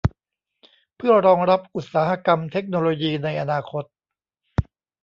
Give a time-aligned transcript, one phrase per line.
[0.97, 3.83] เพื่อรองรับอุตสาหกรรมเทคโนโลยีในอนาคต